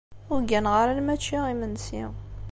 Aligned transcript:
Ur 0.33 0.39
gganeɣ 0.43 0.73
ara 0.81 0.91
alamma 0.93 1.15
ččiɣ 1.19 1.43
imensi. 1.53 2.03